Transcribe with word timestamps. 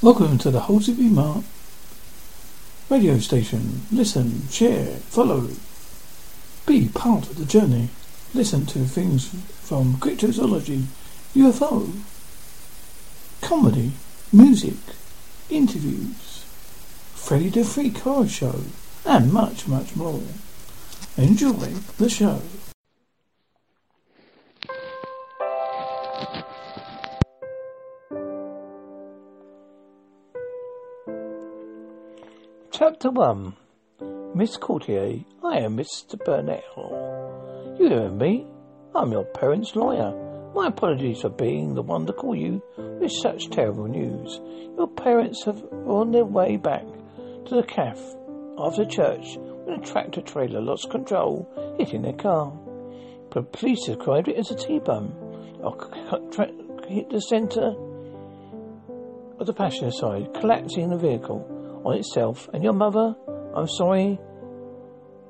Welcome 0.00 0.38
to 0.38 0.52
the 0.52 0.60
Halsey 0.60 0.92
Mark 0.94 1.42
radio 2.88 3.18
station. 3.18 3.82
Listen, 3.90 4.46
share, 4.48 4.94
follow. 5.10 5.48
Be 6.66 6.86
part 6.86 7.28
of 7.28 7.36
the 7.36 7.44
journey. 7.44 7.88
Listen 8.32 8.64
to 8.66 8.84
things 8.84 9.26
from 9.60 9.94
cryptozoology, 9.94 10.84
UFO, 11.34 11.98
comedy, 13.42 13.90
music, 14.32 14.76
interviews, 15.50 16.44
Freddy 17.16 17.48
the 17.48 17.64
Freak 17.64 17.98
Horror 17.98 18.28
Show, 18.28 18.60
and 19.04 19.32
much, 19.32 19.66
much 19.66 19.96
more. 19.96 20.22
Enjoy 21.16 21.74
the 21.98 22.08
show. 22.08 22.40
Chapter 32.78 33.10
1 33.10 33.56
Miss 34.36 34.56
Courtier, 34.56 35.24
I 35.42 35.58
am 35.58 35.76
Mr. 35.76 36.16
Burnell. 36.24 37.74
You 37.76 37.88
remember 37.88 38.24
me? 38.24 38.46
I'm 38.94 39.10
your 39.10 39.24
parents' 39.24 39.74
lawyer. 39.74 40.14
My 40.54 40.68
apologies 40.68 41.22
for 41.22 41.28
being 41.28 41.74
the 41.74 41.82
one 41.82 42.06
to 42.06 42.12
call 42.12 42.36
you 42.36 42.62
with 42.76 43.10
such 43.20 43.50
terrible 43.50 43.88
news. 43.88 44.40
Your 44.76 44.86
parents 44.86 45.44
have 45.44 45.60
on 45.88 46.12
their 46.12 46.24
way 46.24 46.56
back 46.56 46.84
to 47.46 47.56
the 47.56 47.64
cafe 47.64 48.14
after 48.58 48.84
church 48.84 49.38
when 49.64 49.80
a 49.80 49.84
tractor 49.84 50.20
trailer 50.20 50.60
lost 50.60 50.88
control, 50.88 51.50
hitting 51.78 52.02
their 52.02 52.12
car. 52.12 52.56
The 53.32 53.42
police 53.42 53.86
described 53.86 54.28
it 54.28 54.36
as 54.36 54.52
a 54.52 54.56
T-bone. 54.56 55.10
Hit 56.86 57.10
the 57.10 57.20
centre 57.22 57.74
of 59.40 59.46
the 59.48 59.52
passenger 59.52 59.90
side, 59.90 60.32
collapsing 60.34 60.90
the 60.90 60.96
vehicle 60.96 61.57
on 61.88 61.96
itself. 61.96 62.48
And 62.52 62.62
your 62.62 62.74
mother, 62.74 63.14
I'm 63.54 63.66
sorry, 63.66 64.18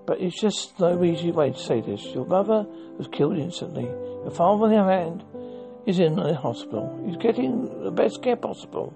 but 0.07 0.21
it's 0.21 0.41
just 0.41 0.79
no 0.81 1.03
easy 1.05 1.31
way 1.31 1.51
to 1.51 1.59
say 1.59 1.81
this. 1.81 2.05
Your 2.15 2.27
mother 2.27 2.67
was 2.99 3.09
killed 3.13 3.39
instantly. 3.39 3.85
Your 3.85 4.31
father, 4.31 4.65
on 4.65 4.71
the 4.71 4.77
other 4.77 4.93
hand, 4.93 5.25
is 5.87 5.99
in 6.01 6.17
the 6.17 6.35
hospital. 6.35 7.01
He's 7.07 7.17
getting 7.17 7.85
the 7.85 7.91
best 7.91 8.23
care 8.23 8.37
possible. 8.37 8.93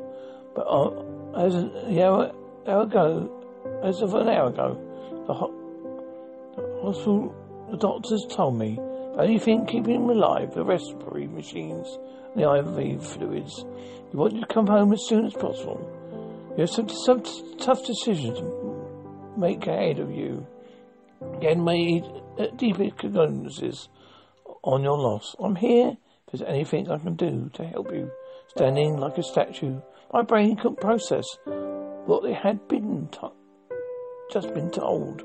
But 0.55 0.67
uh, 0.69 1.47
as 1.47 1.55
an 1.55 1.99
hour, 1.99 2.33
hour 2.67 2.83
ago, 2.83 3.81
as 3.85 4.03
of 4.03 4.15
an 4.15 4.29
hour 4.29 4.49
ago, 4.49 5.25
the, 5.27 5.35
ho- 5.35 5.55
the 6.57 6.83
hospital, 6.83 7.35
the 7.71 7.77
doctors 7.77 8.27
told 8.29 8.59
me 8.59 8.75
the 8.75 9.23
only 9.23 9.39
thing 9.39 9.67
keeping 9.67 9.95
him 9.97 10.11
alive, 10.11 10.55
the 10.55 10.65
respiratory 10.65 11.29
machines, 11.29 11.87
and 12.35 12.43
the 12.43 12.91
IV 12.91 13.07
fluids. 13.07 13.65
You 14.13 14.19
want 14.19 14.35
you 14.35 14.41
to 14.41 14.47
come 14.47 14.67
home 14.67 14.93
as 14.93 15.07
soon 15.07 15.27
as 15.27 15.33
possible. 15.35 16.02
You 16.57 16.61
have 16.61 16.71
some, 16.71 16.89
some 16.89 17.23
tough 17.59 17.87
decisions 17.87 18.39
to 18.39 19.35
make 19.39 19.67
ahead 19.67 19.99
of 19.99 20.11
you. 20.11 20.47
Again, 21.35 21.65
made 21.65 22.05
deepest 22.57 22.99
condolences 22.99 23.89
on 24.63 24.83
your 24.83 24.99
loss. 24.99 25.35
I'm 25.39 25.57
here 25.57 25.97
if 26.27 26.41
there's 26.41 26.49
anything 26.49 26.91
I 26.91 26.99
can 26.99 27.15
do 27.15 27.51
to 27.55 27.65
help 27.65 27.93
you. 27.93 28.11
Standing 28.49 28.99
like 28.99 29.17
a 29.17 29.23
statue, 29.23 29.81
my 30.13 30.23
brain 30.23 30.57
couldn't 30.57 30.81
process 30.81 31.25
what 31.45 32.25
it 32.25 32.37
had 32.37 32.69
been 32.69 33.09
just 34.33 34.53
been 34.55 34.71
told. 34.71 35.23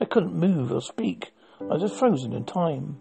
I 0.00 0.04
couldn't 0.04 0.34
move 0.34 0.72
or 0.72 0.80
speak. 0.80 1.32
I 1.60 1.76
was 1.76 1.92
frozen 1.92 2.32
in 2.32 2.44
time. 2.44 2.98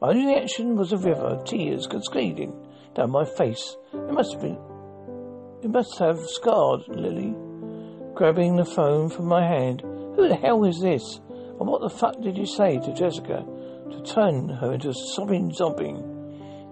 My 0.00 0.08
only 0.08 0.26
reaction 0.26 0.76
was 0.76 0.92
a 0.92 0.98
river 0.98 1.26
of 1.26 1.44
tears 1.44 1.86
cascading 1.86 2.54
down 2.94 3.10
my 3.10 3.24
face. 3.24 3.76
It 3.92 4.12
must 4.12 4.32
have 4.32 4.42
been. 4.42 4.67
It 5.60 5.70
must 5.70 5.98
have 5.98 6.20
scarred 6.20 6.86
Lily. 6.86 7.34
Grabbing 8.14 8.54
the 8.54 8.64
phone 8.64 9.10
from 9.10 9.26
my 9.26 9.42
hand. 9.44 9.80
Who 9.80 10.28
the 10.28 10.36
hell 10.36 10.64
is 10.64 10.78
this? 10.80 11.20
And 11.28 11.66
what 11.68 11.80
the 11.80 11.90
fuck 11.90 12.20
did 12.20 12.38
you 12.38 12.46
say 12.46 12.78
to 12.78 12.94
Jessica 12.94 13.44
to 13.90 14.02
turn 14.02 14.48
her 14.48 14.74
into 14.74 14.94
sobbing 14.94 15.52
zombie? 15.52 15.96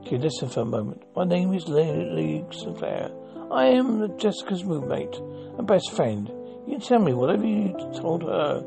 She 0.08 0.18
listened 0.18 0.52
for 0.52 0.60
a 0.60 0.64
moment. 0.64 1.02
My 1.16 1.24
name 1.24 1.52
is 1.52 1.66
Lily 1.66 2.44
Sinclair. 2.52 3.10
I 3.50 3.66
am 3.66 4.16
Jessica's 4.18 4.62
roommate 4.62 5.16
and 5.58 5.66
best 5.66 5.92
friend. 5.92 6.28
You 6.68 6.78
can 6.78 6.80
tell 6.80 7.00
me 7.00 7.12
whatever 7.12 7.44
you 7.44 7.72
told 8.00 8.22
her. 8.22 8.62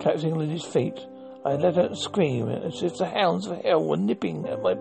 Collapsing 0.00 0.34
Lily's 0.34 0.64
feet, 0.64 0.98
I 1.44 1.54
let 1.54 1.76
her 1.76 1.94
scream 1.94 2.48
as 2.48 2.82
if 2.82 2.96
the 2.96 3.06
hounds 3.06 3.46
of 3.46 3.62
hell 3.62 3.84
were 3.84 3.96
nipping 3.96 4.48
at 4.48 4.62
my 4.62 4.74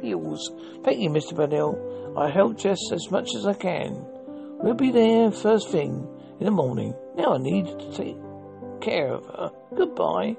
heels. 0.00 0.50
Thank 0.84 1.00
you, 1.00 1.10
Mr. 1.10 1.34
Burnell. 1.34 2.14
I 2.16 2.30
help 2.30 2.58
Jess 2.58 2.78
as 2.92 3.10
much 3.10 3.28
as 3.36 3.46
I 3.46 3.54
can. 3.54 4.04
We'll 4.62 4.74
be 4.74 4.90
there 4.90 5.30
first 5.30 5.70
thing 5.70 6.06
in 6.38 6.44
the 6.44 6.50
morning. 6.50 6.94
Now 7.16 7.34
I 7.34 7.38
need 7.38 7.66
to 7.66 7.92
take 7.92 8.16
care 8.80 9.12
of 9.12 9.24
her. 9.26 9.50
Goodbye. 9.76 10.36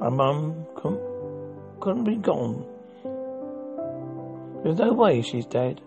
My 0.00 0.08
mum 0.08 0.66
couldn't, 0.76 1.80
couldn't 1.80 2.04
be 2.04 2.16
gone. 2.16 2.66
There's 4.62 4.78
no 4.78 4.92
way 4.92 5.22
she's 5.22 5.46
dead. 5.46 5.80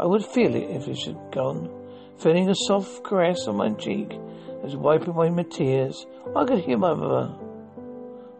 I 0.00 0.06
would 0.06 0.24
feel 0.24 0.54
it 0.54 0.70
if 0.70 0.84
she'd 0.96 1.16
gone. 1.32 1.70
Feeling 2.18 2.48
a 2.48 2.54
soft 2.54 3.04
caress 3.04 3.46
on 3.46 3.56
my 3.56 3.70
cheek 3.74 4.12
as 4.64 4.76
wiping 4.76 5.10
away 5.10 5.30
my 5.30 5.44
tears, 5.44 6.06
I 6.34 6.44
could 6.44 6.60
hear 6.60 6.78
my 6.78 6.94
mother. 6.94 7.34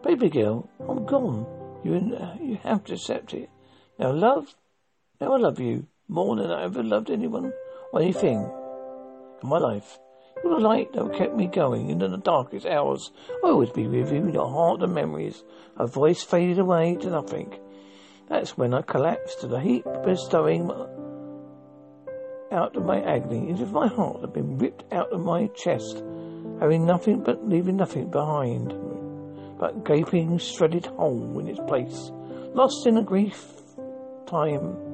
Baby 0.03 0.29
girl, 0.29 0.69
I'm 0.87 1.05
gone. 1.05 1.45
You 1.83 1.93
you 2.41 2.57
have 2.63 2.83
to 2.85 2.93
accept 2.93 3.33
it. 3.33 3.49
Now, 3.97 4.11
love, 4.11 4.55
now 5.19 5.33
I 5.33 5.37
love 5.37 5.59
you 5.59 5.87
more 6.07 6.35
than 6.35 6.51
I 6.51 6.63
ever 6.63 6.83
loved 6.83 7.09
anyone 7.09 7.53
or 7.91 8.01
anything 8.01 8.49
in 9.41 9.49
my 9.49 9.57
life. 9.57 9.99
You're 10.43 10.55
the 10.55 10.67
light 10.67 10.93
that 10.93 11.13
kept 11.17 11.35
me 11.35 11.47
going 11.47 11.89
in 11.89 11.99
the 11.99 12.17
darkest 12.17 12.65
hours. 12.65 13.11
I'll 13.43 13.51
always 13.51 13.71
be 13.71 13.87
with 13.87 14.11
you, 14.11 14.19
in 14.19 14.33
your 14.33 14.49
heart 14.49 14.81
and 14.81 14.93
memories. 14.93 15.43
Her 15.77 15.87
voice 15.87 16.23
faded 16.23 16.59
away 16.59 16.95
to 17.01 17.09
nothing. 17.09 17.53
That's 18.29 18.57
when 18.57 18.73
I 18.73 18.81
collapsed 18.81 19.41
to 19.41 19.47
the 19.47 19.59
heap, 19.59 19.85
bestowing 20.05 20.71
out 22.51 22.75
of 22.75 22.85
my 22.85 23.01
agony 23.01 23.51
as 23.51 23.61
if 23.61 23.71
my 23.71 23.87
heart 23.87 24.21
had 24.21 24.33
been 24.33 24.57
ripped 24.57 24.91
out 24.93 25.11
of 25.11 25.21
my 25.21 25.47
chest, 25.47 26.03
having 26.59 26.85
nothing 26.85 27.21
but 27.21 27.47
leaving 27.47 27.77
nothing 27.77 28.09
behind 28.09 28.71
but 29.59 29.83
gaping, 29.83 30.37
shredded 30.37 30.85
hole 30.85 31.37
in 31.39 31.47
its 31.47 31.59
place. 31.67 32.11
Lost 32.53 32.87
in 32.87 32.97
a 32.97 33.03
grief, 33.03 33.45
time 34.25 34.89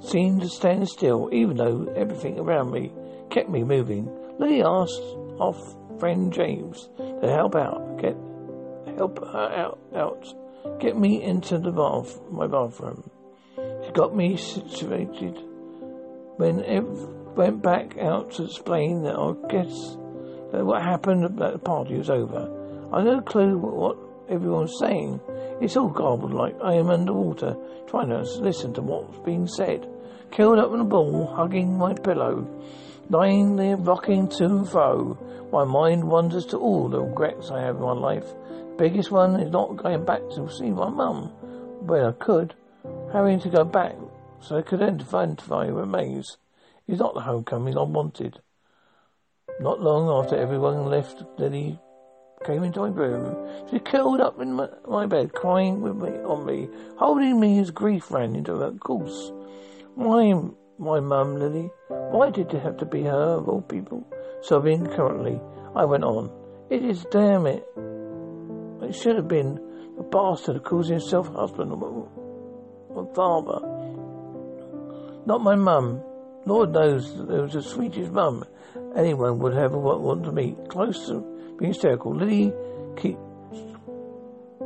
seemed 0.00 0.40
to 0.40 0.48
stand 0.48 0.88
still, 0.88 1.28
even 1.32 1.56
though 1.56 1.86
everything 1.96 2.38
around 2.38 2.72
me 2.72 2.92
kept 3.30 3.48
me 3.48 3.62
moving. 3.62 4.10
Lily 4.38 4.62
asked 4.62 5.00
our 5.40 5.54
friend 5.98 6.32
James 6.32 6.88
to 6.98 7.28
help 7.28 7.54
out, 7.54 7.98
get 8.00 8.16
help 8.96 9.18
her 9.20 9.52
out, 9.54 9.78
out, 9.94 10.34
get 10.80 10.98
me 10.98 11.22
into 11.22 11.58
the 11.58 11.70
bath, 11.70 12.20
my 12.30 12.46
bathroom. 12.46 13.08
She 13.84 13.92
got 13.92 14.14
me 14.14 14.36
situated. 14.36 15.38
When 16.36 16.64
Ev 16.64 16.86
went 17.36 17.62
back 17.62 17.96
out 17.98 18.32
to 18.32 18.44
explain 18.44 19.02
that 19.04 19.16
I 19.16 19.32
guess 19.48 19.96
that 20.52 20.64
what 20.64 20.82
happened 20.82 21.24
at 21.24 21.36
the 21.36 21.58
party 21.58 21.96
was 21.96 22.10
over. 22.10 22.61
I 22.92 22.98
had 22.98 23.06
no 23.06 23.20
clue 23.22 23.56
what 23.56 23.96
everyone's 24.28 24.76
saying. 24.78 25.18
It's 25.62 25.78
all 25.78 25.88
garbled 25.88 26.34
like 26.34 26.54
I 26.62 26.74
am 26.74 26.90
underwater, 26.90 27.56
trying 27.86 28.10
to 28.10 28.20
listen 28.20 28.74
to 28.74 28.82
what's 28.82 29.18
being 29.20 29.46
said. 29.46 29.88
Curled 30.30 30.58
up 30.58 30.74
in 30.74 30.80
a 30.80 30.84
ball, 30.84 31.32
hugging 31.34 31.78
my 31.78 31.94
pillow, 31.94 32.46
lying 33.08 33.56
there 33.56 33.78
rocking 33.78 34.28
to 34.28 34.44
and 34.44 34.68
fro. 34.68 35.16
My 35.50 35.64
mind 35.64 36.04
wanders 36.04 36.44
to 36.46 36.58
all 36.58 36.90
the 36.90 37.00
regrets 37.00 37.50
I 37.50 37.62
have 37.62 37.76
in 37.76 37.82
my 37.82 37.92
life. 37.92 38.26
Biggest 38.76 39.10
one 39.10 39.40
is 39.40 39.50
not 39.50 39.76
going 39.76 40.04
back 40.04 40.20
to 40.34 40.50
see 40.50 40.70
my 40.70 40.90
mum, 40.90 41.28
when 41.86 42.04
I 42.04 42.12
could. 42.12 42.54
Having 43.14 43.40
to 43.40 43.48
go 43.48 43.64
back 43.64 43.94
so 44.40 44.58
I 44.58 44.62
could 44.62 44.82
identify 44.82 45.64
remains 45.66 46.36
is 46.86 46.98
not 46.98 47.14
the 47.14 47.20
homecoming 47.20 47.78
I 47.78 47.84
wanted. 47.84 48.38
Not 49.60 49.80
long 49.80 50.10
after 50.10 50.36
everyone 50.36 50.90
left, 50.90 51.22
Lily 51.38 51.78
came 52.44 52.64
into 52.64 52.80
my 52.80 52.88
room. 52.88 53.68
She 53.70 53.78
curled 53.78 54.20
up 54.20 54.40
in 54.40 54.54
my, 54.54 54.68
my, 54.88 55.06
bed, 55.06 55.32
crying 55.32 55.80
with 55.80 55.96
me 55.96 56.10
on 56.24 56.44
me, 56.46 56.68
holding 56.98 57.40
me 57.40 57.58
as 57.60 57.70
grief 57.70 58.10
ran 58.10 58.36
into 58.36 58.56
her 58.56 58.72
course. 58.72 59.32
Why, 59.94 60.32
my 60.78 61.00
mum, 61.00 61.38
Lily? 61.38 61.70
Why 61.88 62.30
did 62.30 62.52
it 62.52 62.62
have 62.62 62.76
to 62.78 62.86
be 62.86 63.02
her 63.02 63.38
of 63.38 63.48
all 63.48 63.62
people? 63.62 64.06
Sobbing 64.42 64.86
currently, 64.86 65.40
I 65.74 65.84
went 65.84 66.04
on. 66.04 66.30
It 66.70 66.84
is 66.84 67.06
damn 67.10 67.46
it. 67.46 67.66
It 68.82 68.94
should 68.94 69.16
have 69.16 69.28
been 69.28 69.60
a 69.98 70.02
bastard 70.02 70.64
calls 70.64 70.88
himself 70.88 71.28
husband 71.28 71.72
or 71.72 72.08
my 72.94 73.14
father. 73.14 73.60
Not 75.26 75.42
my 75.42 75.54
mum. 75.54 76.02
Lord 76.44 76.72
knows 76.72 77.14
there 77.28 77.42
was 77.42 77.52
the 77.52 77.62
sweetest 77.62 78.10
mum 78.10 78.44
anyone 78.96 79.38
would 79.38 79.54
ever 79.54 79.78
want 79.78 80.24
to 80.24 80.32
meet. 80.32 80.56
Close 80.68 81.06
to 81.06 81.20
being 81.58 81.72
hysterical. 81.72 82.14
Lily 82.14 82.52
keep 82.96 83.18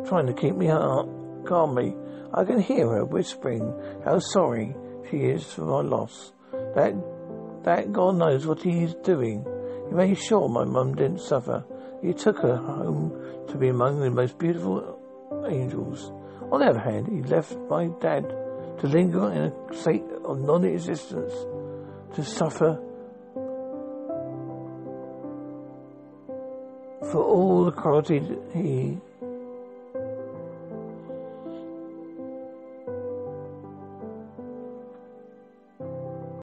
trying 0.06 0.26
to 0.26 0.34
keep 0.34 0.55
me 0.55 0.69
up, 0.69 0.82
uh, 0.82 1.49
calm 1.49 1.75
me. 1.75 1.94
I 2.32 2.44
can 2.44 2.61
hear 2.61 2.88
her 2.88 3.05
whispering 3.05 3.73
how 4.05 4.19
sorry 4.19 4.75
she 5.11 5.19
is 5.19 5.44
for 5.44 5.62
my 5.62 5.81
loss. 5.81 6.32
That 6.75 6.94
that 7.64 7.93
God 7.93 8.17
knows 8.17 8.46
what 8.46 8.62
he's 8.62 8.94
doing. 9.02 9.44
He 9.88 9.94
made 9.94 10.19
sure 10.19 10.49
my 10.49 10.64
mum 10.64 10.94
didn't 10.94 11.20
suffer. 11.20 11.64
He 12.02 12.12
took 12.12 12.38
her 12.38 12.56
home 12.56 13.46
to 13.49 13.56
be 13.56 13.69
among 13.69 14.00
the 14.00 14.11
most 14.11 14.38
beautiful 14.38 15.00
angels. 15.49 16.12
On 16.52 16.61
the 16.61 16.67
other 16.67 16.78
hand, 16.78 17.08
he 17.08 17.23
left 17.23 17.56
my 17.69 17.88
dad 18.00 18.28
to 18.78 18.87
linger 18.87 19.32
in 19.32 19.52
a 19.52 19.76
state 19.76 20.05
of 20.25 20.38
non-existence, 20.40 21.32
to 22.14 22.23
suffer 22.23 22.78
for 27.10 27.22
all 27.22 27.64
the 27.64 27.72
cruelty 27.72 28.20
he 28.52 28.98